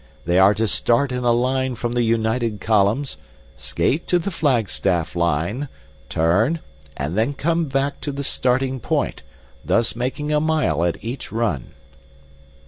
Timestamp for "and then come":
6.97-7.65